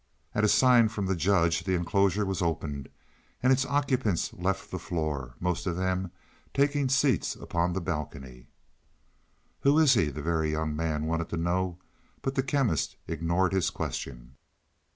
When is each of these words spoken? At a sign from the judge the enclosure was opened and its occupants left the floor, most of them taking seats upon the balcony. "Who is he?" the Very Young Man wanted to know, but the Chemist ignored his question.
At 0.33 0.43
a 0.43 0.47
sign 0.47 0.89
from 0.89 1.05
the 1.05 1.15
judge 1.15 1.63
the 1.63 1.75
enclosure 1.75 2.25
was 2.25 2.41
opened 2.41 2.89
and 3.43 3.53
its 3.53 3.67
occupants 3.67 4.33
left 4.33 4.71
the 4.71 4.79
floor, 4.79 5.35
most 5.39 5.67
of 5.67 5.77
them 5.77 6.09
taking 6.55 6.89
seats 6.89 7.35
upon 7.35 7.73
the 7.73 7.81
balcony. 7.81 8.47
"Who 9.59 9.77
is 9.77 9.93
he?" 9.93 10.05
the 10.09 10.23
Very 10.23 10.49
Young 10.53 10.75
Man 10.75 11.05
wanted 11.05 11.29
to 11.29 11.37
know, 11.37 11.77
but 12.23 12.33
the 12.33 12.41
Chemist 12.41 12.95
ignored 13.07 13.53
his 13.53 13.69
question. 13.69 14.37